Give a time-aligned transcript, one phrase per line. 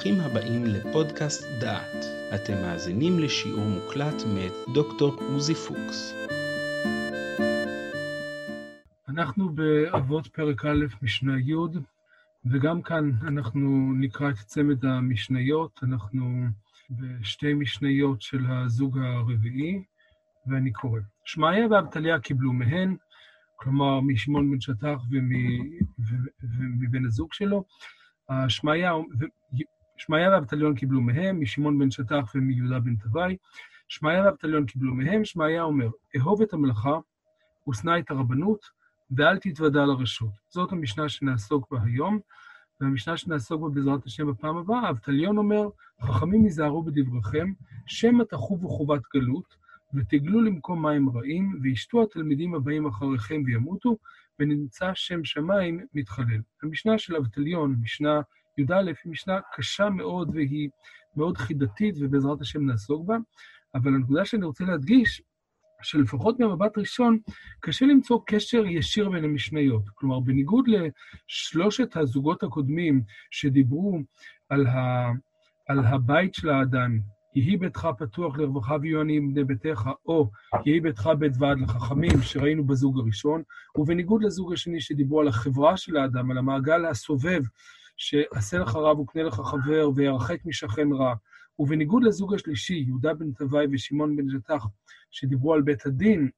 [0.00, 2.04] ברוכים הבאים לפודקאסט דעת.
[2.34, 6.14] אתם מאזינים לשיעור מוקלט מאת דוקטור עוזי פוקס.
[9.08, 11.54] אנחנו באבות פרק א', משנה י',
[12.44, 15.80] וגם כאן אנחנו נקרא את צמד המשניות.
[15.82, 16.44] אנחנו
[16.90, 19.82] בשתי משניות של הזוג הרביעי,
[20.46, 21.00] ואני קורא.
[21.24, 22.96] שמעיה ואבטליה קיבלו מהן,
[23.56, 24.98] כלומר משמעון בן שטח
[26.40, 27.64] ומבן הזוג שלו.
[28.48, 28.92] שמעיה
[30.00, 33.36] שמעיה ואבטליון קיבלו מהם, משמעון בן שטח ומיהודה בן תוואי.
[33.88, 36.98] שמעיה ואבטליון קיבלו מהם, שמעיה אומר, אהוב את המלאכה
[37.68, 38.60] ושנא את הרבנות,
[39.16, 40.30] ואל תתוודע לרשות.
[40.48, 42.18] זאת המשנה שנעסוק בה היום,
[42.80, 44.90] והמשנה שנעסוק בה בעזרת השם בפעם הבאה.
[44.90, 45.68] אבטליון אומר,
[46.02, 47.52] חכמים היזהרו בדבריכם,
[47.86, 49.56] שמא תחובו חובת גלות,
[49.94, 53.96] ותגלו למקום מים רעים, וישתו התלמידים הבאים אחריכם וימותו,
[54.38, 56.40] ונמצא שם שמיים מתחלל.
[56.62, 58.20] המשנה של אבטליון, משנה
[58.60, 60.68] י"א, היא משנה קשה מאוד והיא
[61.16, 63.16] מאוד חידתית, ובעזרת השם נעסוק בה,
[63.74, 65.22] אבל הנקודה שאני רוצה להדגיש,
[65.82, 67.18] שלפחות במבט ראשון,
[67.60, 69.82] קשה למצוא קשר ישיר בין המשניות.
[69.94, 73.98] כלומר, בניגוד לשלושת הזוגות הקודמים שדיברו
[74.48, 75.10] על, ה,
[75.68, 76.98] על הבית של האדם,
[77.34, 80.30] יהי ביתך פתוח לרווחה ויהיו עניים בני ביתך, או
[80.66, 83.42] יהי ביתך בית ועד לחכמים, שראינו בזוג הראשון,
[83.78, 87.42] ובניגוד לזוג השני שדיברו על החברה של האדם, על המעגל הסובב,
[88.00, 91.14] שעשה לך רב וקנה לך חבר, וירחק משכן רע,
[91.58, 94.66] ובניגוד לזוג השלישי, יהודה בן תוואי ושמעון בן ז'תח,
[95.10, 96.30] שדיברו על בית הדין,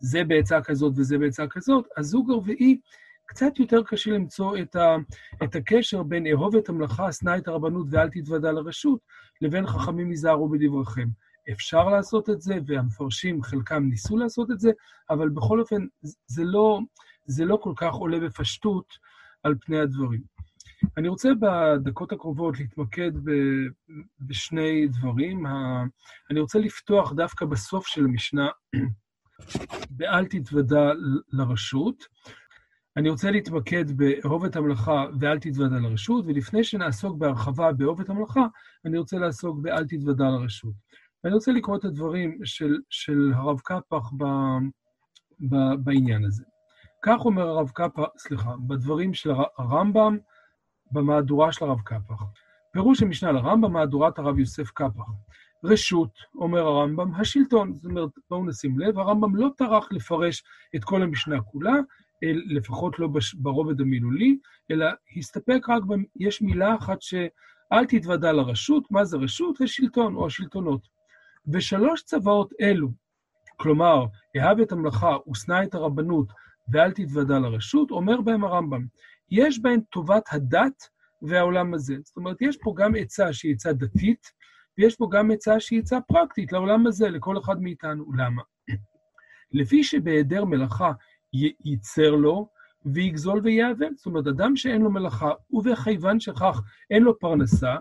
[0.00, 2.80] זה בעצה כזאת וזה בעצה כזאת, הזוג הרביעי,
[3.26, 4.96] קצת יותר קשה למצוא את, ה,
[5.44, 9.00] את הקשר בין אהוב את המלאכה, שנא את הרבנות ואל תתוודע לרשות,
[9.40, 11.08] לבין חכמים היזהרו בדבריכם.
[11.52, 14.70] אפשר לעשות את זה, והמפרשים, חלקם ניסו לעשות את זה,
[15.10, 15.86] אבל בכל אופן,
[16.26, 16.80] זה לא,
[17.26, 18.94] זה לא כל כך עולה בפשטות
[19.42, 20.37] על פני הדברים.
[20.96, 23.12] אני רוצה בדקות הקרובות להתמקד
[24.20, 25.46] בשני דברים.
[26.30, 28.48] אני רוצה לפתוח דווקא בסוף של המשנה,
[29.90, 30.92] באל תתוודע
[31.32, 32.04] לרשות.
[32.96, 38.46] אני רוצה להתמקד באהוב את המלאכה ואל תתוודע לרשות, ולפני שנעסוק בהרחבה באהוב את המלאכה,
[38.84, 40.72] אני רוצה לעסוק באל תתוודע לרשות.
[41.24, 44.24] ואני רוצה לקרוא את הדברים של, של הרב קפח ב,
[45.40, 46.44] ב, בעניין הזה.
[47.02, 50.18] כך אומר הרב קפח, סליחה, בדברים של הרמב"ם,
[50.92, 52.22] במהדורה של הרב קפח.
[52.72, 55.04] פירוש המשנה לרמב"ם, מהדורת הרב יוסף קפח.
[55.64, 57.74] רשות, אומר הרמב"ם, השלטון.
[57.74, 60.42] זאת אומרת, בואו נשים לב, הרמב"ם לא טרח לפרש
[60.76, 61.74] את כל המשנה כולה,
[62.46, 64.38] לפחות לא ברובד המילולי,
[64.70, 65.94] אלא הסתפק רק, ב...
[66.16, 69.60] יש מילה אחת שאל תתוודע לרשות, מה זה רשות?
[69.60, 70.88] השלטון או השלטונות.
[71.52, 72.88] ושלוש צוואות אלו,
[73.56, 74.04] כלומר,
[74.36, 76.32] אהב את המלאכה ושנא את הרבנות
[76.68, 78.86] ואל תתוודע לרשות, אומר בהם הרמב"ם,
[79.30, 80.88] יש בהן טובת הדת
[81.22, 81.94] והעולם הזה.
[82.04, 84.32] זאת אומרת, יש פה גם עצה שהיא עצה דתית,
[84.78, 88.12] ויש פה גם עצה שהיא עצה פרקטית לעולם הזה, לכל אחד מאיתנו.
[88.12, 88.42] למה?
[89.52, 90.92] לפי שבהיעדר מלאכה
[91.64, 92.48] ייצר לו
[92.86, 93.94] ויגזול ויעוול.
[93.96, 97.76] זאת אומרת, אדם שאין לו מלאכה, ובכיוון שכך אין לו פרנסה,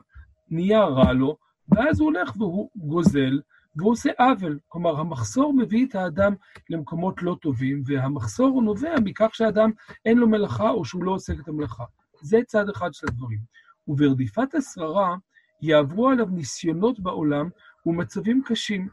[0.49, 1.37] נהיה רע לו,
[1.69, 3.39] ואז הוא הולך והוא גוזל,
[3.77, 4.59] והוא עושה עוול.
[4.67, 6.33] כלומר, המחסור מביא את האדם
[6.69, 9.71] למקומות לא טובים, והמחסור נובע מכך שאדם
[10.05, 11.83] אין לו מלאכה או שהוא לא עוסק את המלאכה.
[12.21, 13.39] זה צד אחד של הדברים.
[13.87, 15.15] וברדיפת השררה
[15.61, 17.49] יעברו עליו ניסיונות בעולם
[17.85, 18.87] ומצבים קשים.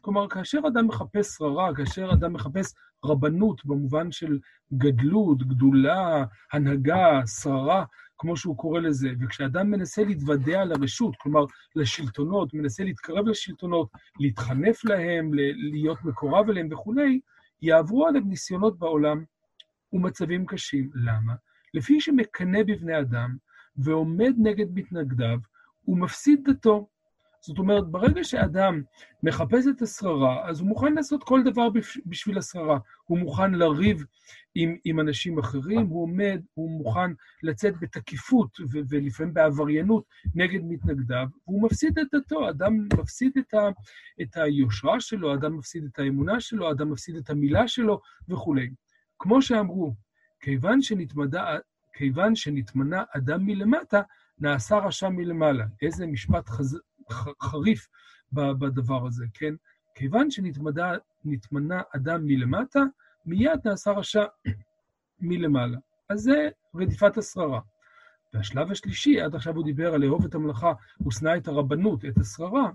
[0.00, 2.74] כלומר, כאשר אדם מחפש שררה, כאשר אדם מחפש
[3.04, 4.38] רבנות במובן של
[4.74, 7.84] גדלות, גדולה, הנהגה, שררה,
[8.20, 11.44] כמו שהוא קורא לזה, וכשאדם מנסה להתוודע לרשות, כלומר
[11.76, 13.88] לשלטונות, מנסה להתקרב לשלטונות,
[14.20, 15.34] להתחנף להם,
[15.72, 17.20] להיות מקורב אליהם וכולי,
[17.62, 19.24] יעברו עליו ניסיונות בעולם
[19.92, 20.90] ומצבים קשים.
[20.94, 21.34] למה?
[21.74, 23.36] לפי שמקנא בבני אדם
[23.76, 25.38] ועומד נגד מתנגדיו,
[25.82, 26.88] הוא מפסיד דתו.
[27.40, 28.82] זאת אומרת, ברגע שאדם
[29.22, 31.68] מחפש את השררה, אז הוא מוכן לעשות כל דבר
[32.06, 32.78] בשביל השררה.
[33.04, 34.04] הוא מוכן לריב
[34.54, 37.10] עם, עם אנשים אחרים, הוא עומד, הוא מוכן
[37.42, 40.04] לצאת בתקיפות ו- ולפעמים בעבריינות
[40.34, 43.68] נגד מתנגדיו, והוא מפסיד את דתו, אדם מפסיד את, ה-
[44.22, 48.70] את היושרה שלו, אדם מפסיד את האמונה שלו, אדם מפסיד את המילה שלו וכולי.
[49.18, 49.94] כמו שאמרו,
[50.40, 51.56] כיוון שנתמדה,
[51.92, 54.02] כיוון שנתמנה אדם מלמטה,
[54.38, 55.64] נעשה רשע מלמעלה.
[55.82, 56.78] איזה משפט חז...
[57.42, 57.88] חריף
[58.32, 59.54] בדבר הזה, כן?
[59.94, 62.80] כיוון שנתמנה אדם מלמטה,
[63.26, 64.24] מיד נעשה רשע
[65.20, 65.78] מלמעלה.
[66.08, 67.60] אז זה רדיפת השררה.
[68.34, 72.18] והשלב השלישי, עד עכשיו הוא דיבר על לאהוב את המלאכה, הוא שנא את הרבנות, את
[72.18, 72.70] השררה,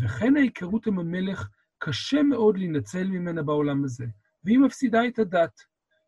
[0.00, 1.48] וכן ההיכרות עם המלך,
[1.78, 4.06] קשה מאוד להינצל ממנה בעולם הזה,
[4.44, 5.60] והיא מפסידה את הדת.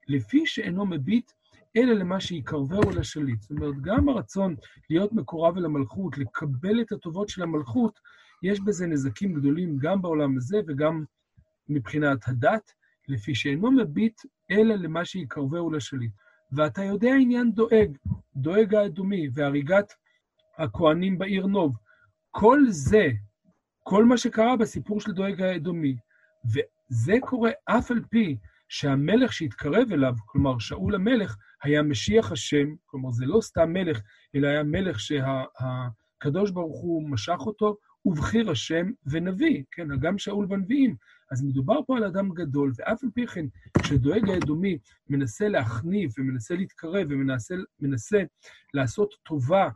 [0.09, 1.33] לפי שאינו מביט
[1.77, 3.41] אלא למה שיקרבהו לשליט.
[3.41, 4.57] זאת אומרת, גם הרצון
[4.91, 8.01] להיות מקורב אל המלכות, לקבל את הטובות של המלכות,
[8.43, 11.05] יש בזה נזקים גדולים גם בעולם הזה וגם
[11.69, 12.73] מבחינת הדת,
[13.09, 16.13] לפי שאינו מביט אלא למה שיקרבהו לשליט.
[16.53, 17.97] ואתה יודע עניין דואג,
[18.37, 19.93] דואג האדומי והריגת
[20.59, 21.77] הכהנים בעיר נוב.
[22.31, 23.09] כל זה,
[23.83, 25.97] כל מה שקרה בסיפור של דואג האדומי,
[26.45, 28.37] וזה קורה אף על פי
[28.75, 34.01] שהמלך שהתקרב אליו, כלומר שאול המלך, היה משיח השם, כלומר זה לא סתם מלך,
[34.35, 40.47] אלא היה מלך שהקדוש שה, ברוך הוא משך אותו, ובחיר השם ונביא, כן, גם שאול
[40.47, 40.97] בנביאים.
[41.31, 43.47] אז מדובר פה על אדם גדול, ואף על פי כן,
[43.83, 44.79] כשדואג האדומי
[45.09, 48.23] מנסה להחניף ומנסה להתקרב ומנסה
[48.75, 49.69] לעשות טובה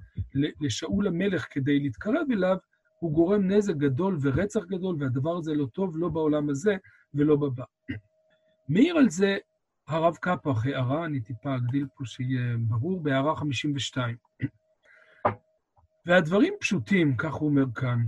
[0.60, 2.56] לשאול המלך כדי להתקרב אליו,
[3.00, 6.76] הוא גורם נזק גדול ורצח גדול, והדבר הזה לא טוב, לא בעולם הזה
[7.14, 7.64] ולא בבא.
[8.68, 9.36] מעיר על זה
[9.88, 14.16] הרב קפח הערה, אני טיפה אגדיל פה שיהיה ברור, בהערה 52.
[16.06, 17.98] והדברים פשוטים, כך הוא אומר כאן,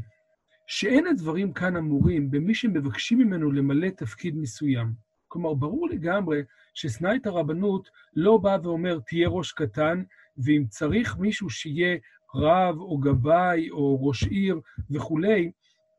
[0.66, 4.92] שאין הדברים כאן אמורים במי שמבקשים ממנו למלא תפקיד מסוים.
[5.28, 6.42] כלומר, ברור לגמרי
[6.74, 10.02] שסנייט הרבנות לא בא ואומר, תהיה ראש קטן,
[10.44, 11.98] ואם צריך מישהו שיהיה
[12.34, 14.60] רב או גבאי או ראש עיר
[14.90, 15.50] וכולי,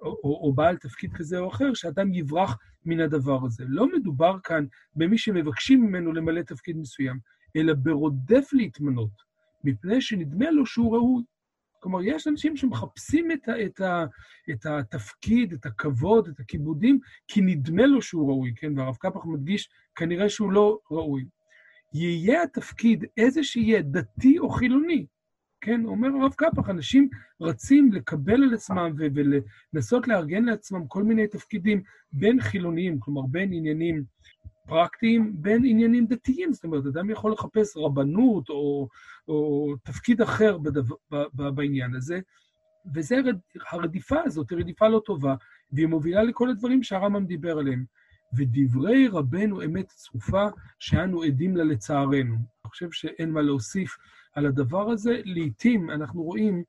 [0.01, 3.63] או, או, בעל תפקיד כזה או אחר, שאדם יברח מן הדבר הזה.
[3.67, 4.65] לא מדובר כאן
[4.95, 7.19] במי שמבקשים ממנו למלא תפקיד מסוים,
[7.55, 9.11] אלא ברודף להתמנות,
[9.63, 11.23] מפני שנדמה לו שהוא ראוי.
[11.79, 14.05] כלומר, יש אנשים שמחפשים את, ה, את, ה,
[14.51, 18.77] את התפקיד, את הכבוד, את הכיבודים, כי נדמה לו שהוא ראוי, כן?
[18.77, 21.25] והרב קפח מדגיש, כנראה שהוא לא ראוי.
[21.93, 25.05] יהיה התפקיד איזה שיהיה, דתי או חילוני,
[25.61, 27.09] כן, אומר הרב קפח, אנשים
[27.41, 34.03] רצים לקבל על עצמם ולנסות לארגן לעצמם כל מיני תפקידים בין חילוניים, כלומר בין עניינים
[34.67, 36.53] פרקטיים, בין עניינים דתיים.
[36.53, 38.87] זאת אומרת, אדם יכול לחפש רבנות או,
[39.27, 40.95] או תפקיד אחר בדבר,
[41.31, 42.19] בעניין הזה,
[42.95, 43.15] וזה
[43.71, 45.35] הרדיפה הזאת, היא רדיפה לא טובה,
[45.71, 47.85] והיא מובילה לכל הדברים שהרמב"ם דיבר עליהם.
[48.37, 50.47] ודברי רבנו אמת צרופה,
[50.79, 52.35] שאנו עדים לה לצערנו.
[52.71, 53.97] חושב שאין מה להוסיף.
[54.35, 56.63] על הדבר הזה, לעתים אנחנו רואים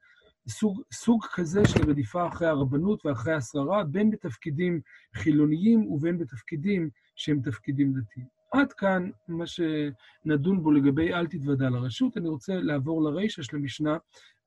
[0.48, 4.80] סוג, סוג כזה של רדיפה אחרי הרבנות ואחרי השררה, בין בתפקידים
[5.14, 8.26] חילוניים ובין בתפקידים שהם תפקידים דתיים.
[8.52, 12.16] עד כאן מה שנדון בו לגבי אל תתוודע לרשות.
[12.16, 13.96] אני רוצה לעבור לרישא של המשנה,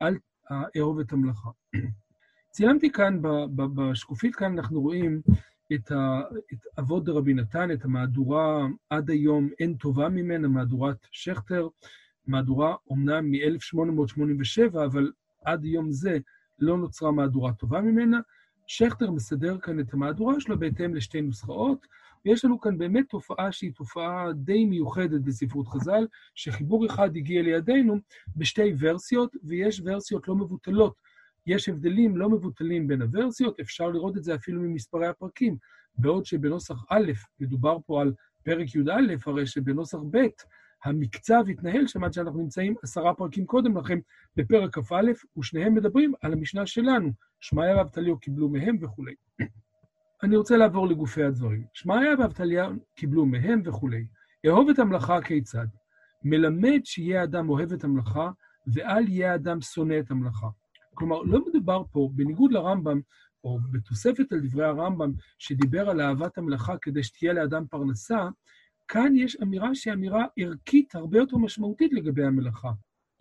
[0.01, 0.17] אל
[0.77, 1.49] אהוב את המלאכה.
[2.53, 3.19] ציימתי כאן,
[3.55, 5.21] בשקופית כאן אנחנו רואים
[5.73, 6.21] את, ה,
[6.53, 11.67] את אבות דרבי נתן, את המהדורה עד היום אין טובה ממנה, מהדורת שכטר,
[12.27, 15.11] מהדורה אומנם מ-1887, אבל
[15.45, 16.17] עד יום זה
[16.59, 18.19] לא נוצרה מהדורה טובה ממנה.
[18.67, 21.87] שכטר מסדר כאן את המהדורה שלו בהתאם לשתי נוסחאות,
[22.25, 27.99] ויש לנו כאן באמת תופעה שהיא תופעה די מיוחדת בספרות חז"ל, שחיבור אחד הגיע לידינו
[28.35, 30.95] בשתי ורסיות, ויש ורסיות לא מבוטלות.
[31.47, 35.57] יש הבדלים לא מבוטלים בין הוורסיות, אפשר לראות את זה אפילו ממספרי הפרקים.
[35.97, 38.13] בעוד שבנוסח א', מדובר פה על
[38.43, 38.91] פרק י"א,
[39.25, 40.27] הרי שבנוסח ב',
[40.83, 43.99] המקצב התנהל שם עד שאנחנו נמצאים עשרה פרקים קודם לכן
[44.35, 45.01] בפרק כ"א,
[45.37, 49.13] ושניהם מדברים על המשנה שלנו, שמעיה ואבטליהו קיבלו מהם וכולי.
[50.23, 51.65] אני רוצה לעבור לגופי הדברים.
[51.73, 54.05] שמעיה ואבטליהו קיבלו מהם וכולי.
[54.47, 55.67] אהוב את המלאכה כיצד?
[56.23, 58.31] מלמד שיהיה אדם אוהב את המלאכה,
[58.73, 60.47] ואל יהיה אדם שונא את המלאכה.
[60.95, 62.99] כלומר, לא מדובר פה, בניגוד לרמב"ם,
[63.43, 68.29] או בתוספת על דברי הרמב"ם, שדיבר על אהבת המלאכה כדי שתהיה לאדם פרנסה,
[68.87, 72.71] כאן יש אמירה שהיא אמירה ערכית הרבה יותר משמעותית לגבי המלאכה.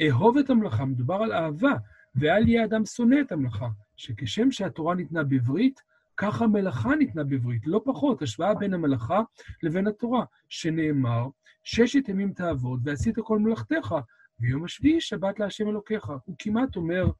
[0.03, 1.75] אהוב את המלאכה, מדובר על אהבה,
[2.15, 5.81] ואל יהיה אדם שונא את המלאכה, שכשם שהתורה ניתנה בברית,
[6.17, 9.23] כך המלאכה ניתנה בברית, לא פחות, השוואה בין המלאכה
[9.63, 11.29] לבין התורה, שנאמר,
[11.65, 13.95] ששת ימים תעבוד ועשית כל מלאכתך,
[14.41, 16.11] ויום השביעי שבת להשם אלוקיך.
[16.25, 17.11] הוא כמעט אומר,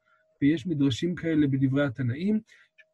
[0.45, 2.39] ויש מדרשים כאלה בדברי התנאים,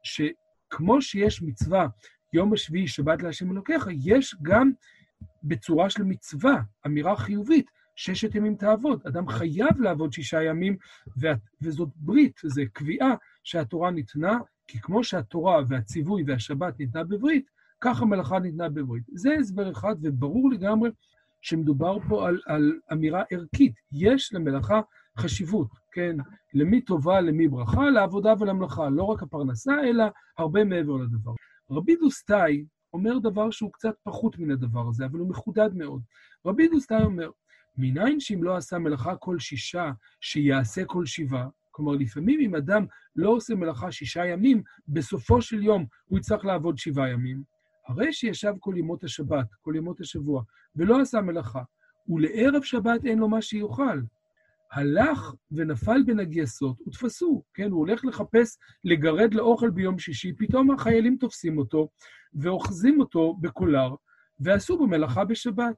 [0.03, 1.88] שכמו שיש מצווה
[2.34, 4.72] יום השביעי שבת להשם אלוקיך, יש גם
[5.43, 7.65] בצורה של מצווה, אמירה חיובית,
[7.96, 9.01] ששת ימים תעבוד.
[9.08, 10.77] אדם חייב לעבוד שישה ימים,
[11.62, 17.46] וזאת ברית, זו קביעה שהתורה ניתנה, כי כמו שהתורה והציווי והשבת ניתנה בברית,
[17.81, 19.03] כך המלאכה ניתנה בברית.
[19.13, 20.89] זה הסבר אחד, וברור לגמרי
[21.41, 23.74] שמדובר פה על, על אמירה ערכית.
[23.91, 24.81] יש למלאכה
[25.18, 26.15] חשיבות, כן?
[26.53, 28.89] למי טובה, למי ברכה, לעבודה ולמלאכה.
[28.89, 30.03] לא רק הפרנסה, אלא
[30.38, 31.32] הרבה מעבר לדבר.
[31.72, 36.01] רבי דוסטאי, אומר דבר שהוא קצת פחות מן הדבר הזה, אבל הוא מחודד מאוד.
[36.46, 37.30] רבי דוסטאי אומר,
[37.77, 39.91] מניין שאם לא עשה מלאכה כל שישה,
[40.22, 41.48] שיעשה כל שבעה?
[41.72, 46.77] כלומר, לפעמים אם אדם לא עושה מלאכה שישה ימים, בסופו של יום הוא יצטרך לעבוד
[46.77, 47.44] שבעה ימים.
[47.88, 50.44] הרי שישב כל ימות השבת, כל ימות השבוע,
[50.75, 51.63] ולא עשה מלאכה,
[52.08, 54.01] ולערב שבת אין לו מה שיאכל.
[54.71, 57.71] הלך ונפל בין הגייסות ותפסו, כן?
[57.71, 61.89] הוא הולך לחפש לגרד לאוכל ביום שישי, פתאום החיילים תופסים אותו
[62.33, 63.95] ואוחזים אותו בקולר,
[64.39, 65.75] ועשו בו מלאכה בשבת.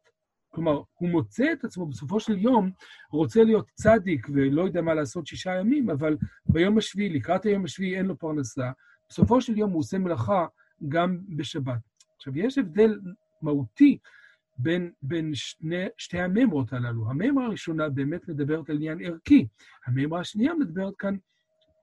[0.49, 2.71] כלומר, הוא מוצא את עצמו בסופו של יום,
[3.11, 7.97] רוצה להיות צדיק ולא יודע מה לעשות שישה ימים, אבל ביום השביעי, לקראת היום השביעי
[7.97, 8.71] אין לו פרנסה,
[9.09, 10.45] בסופו של יום הוא עושה מלאכה
[10.87, 11.79] גם בשבת.
[12.15, 12.99] עכשיו, יש הבדל
[13.41, 13.97] מהותי
[14.57, 17.09] בין, בין שני, שתי הממרות הללו.
[17.09, 19.47] הממרה הראשונה באמת מדברת על עניין ערכי,
[19.85, 21.15] הממרה השנייה מדברת כאן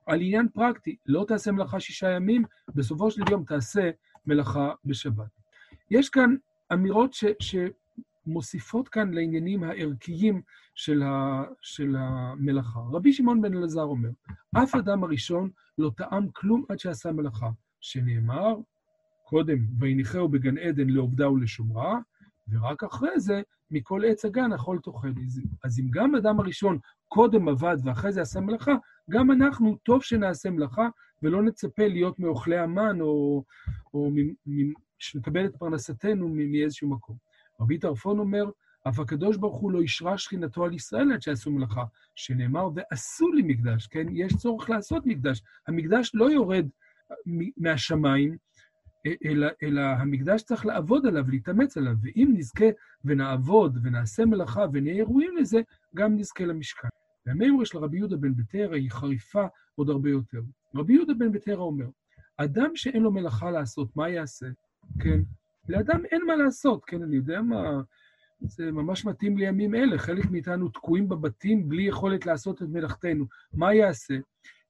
[0.05, 0.95] על עניין פרקטי.
[1.05, 2.43] לא תעשה מלאכה שישה ימים,
[2.75, 3.91] בסופו של יום תעשה
[4.25, 5.29] מלאכה בשבת.
[5.91, 6.35] יש כאן
[6.73, 10.41] אמירות ש, שמוסיפות כאן לעניינים הערכיים
[10.75, 12.79] של, ה, של המלאכה.
[12.91, 14.09] רבי שמעון בן אלעזר אומר,
[14.63, 17.49] אף אדם הראשון לא טעם כלום עד שעשה מלאכה,
[17.81, 18.55] שנאמר,
[19.23, 21.99] קודם, ויניחהו בגן עדן לעובדה ולשומרה,
[22.51, 23.41] ורק אחרי זה,
[23.71, 25.11] מכל עץ הגן אכול תאכל.
[25.63, 26.77] אז אם גם אדם הראשון
[27.07, 28.75] קודם עבד ואחרי זה עשה מלאכה,
[29.09, 30.87] גם אנחנו, טוב שנעשה מלאכה,
[31.23, 33.43] ולא נצפה להיות מאוכלי המן, או,
[33.93, 34.11] או
[34.99, 37.15] שנקבל את פרנסתנו מאיזשהו מקום.
[37.61, 38.45] רבי טרפון אומר,
[38.87, 41.83] אף הקדוש ברוך הוא לא אישרה שכינתו על ישראל עד שעשו מלאכה,
[42.15, 44.07] שנאמר, ועשו לי מקדש, כן?
[44.11, 45.43] יש צורך לעשות מקדש.
[45.67, 46.67] המקדש לא יורד
[47.57, 48.37] מהשמיים,
[49.25, 52.65] אלא, אלא המקדש צריך לעבוד עליו, להתאמץ עליו, ואם נזכה
[53.05, 55.61] ונעבוד ונעשה מלאכה ונהיה ראויים לזה,
[55.95, 56.87] גם נזכה למשכן.
[57.25, 60.41] והמימרה של רבי יהודה בן בטרה היא חריפה עוד הרבה יותר.
[60.75, 61.85] רבי יהודה בן בטרה אומר,
[62.37, 64.47] אדם שאין לו מלאכה לעשות, מה יעשה?
[64.99, 65.19] כן,
[65.69, 67.81] לאדם אין מה לעשות, כן, אני יודע מה,
[68.41, 73.25] זה ממש מתאים לימים אלה, חלק מאיתנו תקועים בבתים בלי יכולת לעשות את מלאכתנו.
[73.53, 74.15] מה יעשה?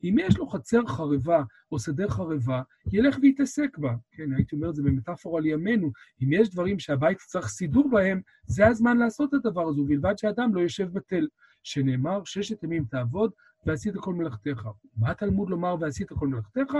[0.03, 3.95] אם יש לו חצר חרבה או שדה חרבה, ילך ויתעסק בה.
[4.11, 5.91] כן, הייתי אומר את זה במטאפורה לימינו,
[6.23, 10.55] אם יש דברים שהבית צריך סידור בהם, זה הזמן לעשות את הדבר הזה, ובלבד שאדם
[10.55, 11.27] לא יושב בתל.
[11.63, 13.31] שנאמר, ששת ימים תעבוד
[13.65, 14.67] ועשית כל מלאכתך.
[14.97, 16.73] מה התלמוד לומר ועשית כל מלאכתך?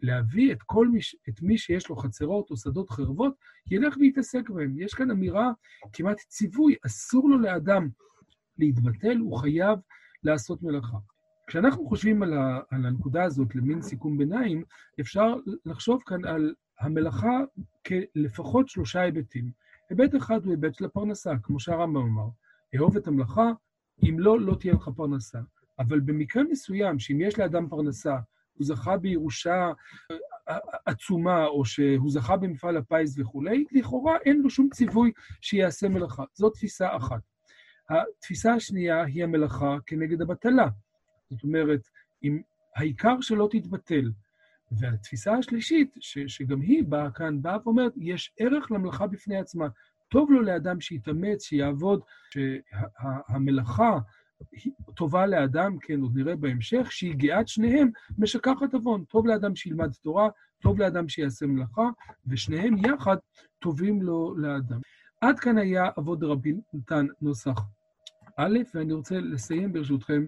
[0.00, 3.34] להביא את כל מי, את מי שיש לו חצרות או שדות חרבות,
[3.70, 4.78] ילך ויתעסק בהם.
[4.78, 5.50] יש כאן אמירה,
[5.92, 7.88] כמעט ציווי, אסור לו לאדם
[8.58, 9.78] להתבטל, הוא חייב
[10.22, 10.98] לעשות מלאכה.
[11.46, 14.64] כשאנחנו חושבים על, ה, על הנקודה הזאת למין סיכום ביניים,
[15.00, 15.34] אפשר
[15.64, 17.40] לחשוב כאן על המלאכה
[17.86, 19.50] כלפחות שלושה היבטים.
[19.90, 22.28] היבט אחד הוא היבט של הפרנסה, כמו שהרמב"ם אמר,
[22.76, 23.52] אהוב את המלאכה,
[24.02, 25.38] אם לא, לא תהיה לך פרנסה.
[25.78, 28.16] אבל במקרה מסוים, שאם יש לאדם פרנסה,
[28.54, 29.70] הוא זכה בירושה
[30.86, 36.24] עצומה, או שהוא זכה במפעל הפיס וכולי, לכאורה אין לו שום ציווי שיעשה מלאכה.
[36.34, 37.20] זו תפיסה אחת.
[37.90, 40.68] התפיסה השנייה היא המלאכה כנגד הבטלה.
[41.30, 41.80] זאת אומרת,
[42.22, 42.40] אם
[42.76, 44.10] העיקר שלא תתבטל.
[44.72, 49.68] והתפיסה השלישית, ש, שגם היא באה כאן, באה ואומרת, יש ערך למלאכה בפני עצמה.
[50.08, 53.98] טוב לו לאדם שיתאמץ, שיעבוד, שהמלאכה
[54.94, 59.04] טובה לאדם, כן, עוד נראה בהמשך, שהיא גאת שניהם משכחת עוון.
[59.04, 60.28] טוב לאדם שילמד תורה,
[60.62, 61.88] טוב לאדם שיעשה מלאכה,
[62.26, 63.16] ושניהם יחד
[63.58, 64.80] טובים לו לאדם.
[65.20, 67.60] עד כאן היה אבות רבי נתן נוסח
[68.36, 70.26] א', ואני רוצה לסיים ברשותכם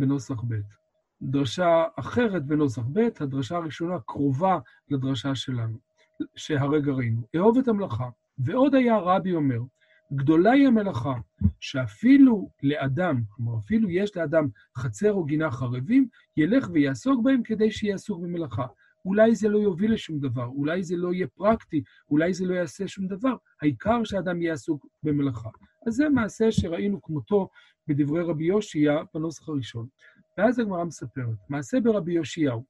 [0.00, 0.54] בנוסח ב'.
[1.22, 4.58] דרשה אחרת בנוסח ב', הדרשה הראשונה קרובה
[4.90, 5.78] לדרשה שלנו,
[6.36, 7.22] שהרגע ראינו.
[7.36, 8.08] אהוב את המלאכה.
[8.38, 9.60] ועוד היה רבי אומר,
[10.12, 11.14] גדולה היא המלאכה,
[11.60, 18.20] שאפילו לאדם, כלומר אפילו יש לאדם חצר או גינה חרבים, ילך ויעסוק בהם כדי שיעסוק
[18.22, 18.66] במלאכה.
[19.04, 22.88] אולי זה לא יוביל לשום דבר, אולי זה לא יהיה פרקטי, אולי זה לא יעשה
[22.88, 25.48] שום דבר, העיקר שאדם יהיה עסוק במלאכה.
[25.86, 27.48] אז זה מעשה שראינו כמותו
[27.90, 29.86] בדברי רבי יאשיה בנוסח הראשון.
[30.38, 32.64] ואז הגמרא מספרת, מעשה ברבי יאשיהו,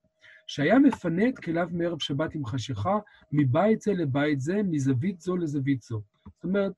[0.46, 2.98] שהיה מפנה את כליו מערב שבת עם חשיכה,
[3.32, 6.02] מבית זה לבית זה, מזווית זו לזווית זו.
[6.26, 6.72] זאת אומרת,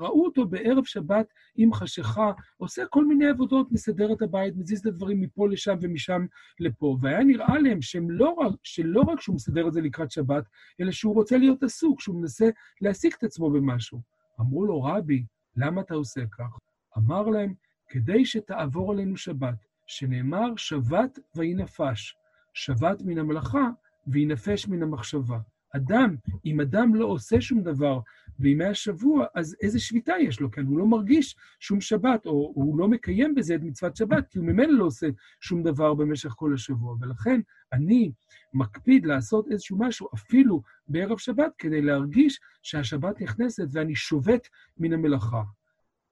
[0.00, 4.86] ראו אותו בערב שבת עם חשיכה, עושה כל מיני עבודות, מסדר את הבית, מזיז את
[4.86, 6.26] הדברים מפה לשם ומשם
[6.60, 6.96] לפה.
[7.00, 7.78] והיה נראה להם
[8.10, 10.44] לא רק, שלא רק שהוא מסדר את זה לקראת שבת,
[10.80, 12.48] אלא שהוא רוצה להיות עסוק, שהוא מנסה
[12.80, 14.00] להעסיק את עצמו במשהו.
[14.40, 15.24] אמרו לו, רבי,
[15.56, 16.58] למה אתה עושה כך?
[16.98, 17.54] אמר להם,
[17.88, 22.16] כדי שתעבור עלינו שבת, שנאמר שבת ויהי נפש,
[22.54, 23.68] שבת מן המלאכה
[24.06, 25.38] וינפש מן המחשבה.
[25.76, 28.00] אדם, אם אדם לא עושה שום דבר
[28.38, 30.66] בימי השבוע, אז איזה שביתה יש לו כאן?
[30.66, 34.46] הוא לא מרגיש שום שבת, או הוא לא מקיים בזה את מצוות שבת, כי הוא
[34.46, 35.06] ממילא לא עושה
[35.40, 36.96] שום דבר במשך כל השבוע.
[37.00, 37.40] ולכן
[37.72, 38.12] אני
[38.54, 44.48] מקפיד לעשות איזשהו משהו, אפילו בערב שבת, כדי להרגיש שהשבת נכנסת ואני שובת
[44.78, 45.42] מן המלאכה.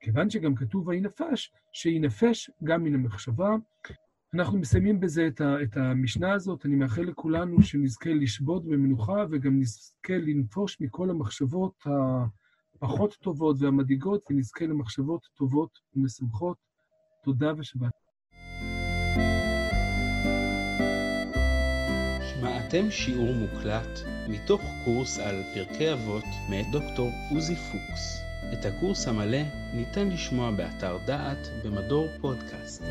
[0.03, 3.55] כיוון שגם כתוב ויהי נפש, שיינפש גם מן המחשבה.
[4.33, 6.65] אנחנו מסיימים בזה את, ה, את המשנה הזאת.
[6.65, 11.83] אני מאחל לכולנו שנזכה לשבות במנוחה וגם נזכה לנפוש מכל המחשבות
[12.75, 16.57] הפחות טובות והמדאיגות, ונזכה למחשבות טובות ומשמחות.
[17.23, 17.91] תודה ושבת.
[22.21, 28.22] שמעתם שיעור מוקלט מתוך קורס על פרקי אבות מאת דוקטור עוזי פוקס.
[28.53, 29.41] את הקורס המלא
[29.73, 32.83] ניתן לשמוע באתר דעת במדור פודקאסט.